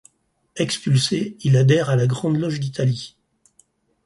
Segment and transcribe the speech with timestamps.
[0.55, 3.15] Expulsé, il adhère à la Grande Loge d'Italie.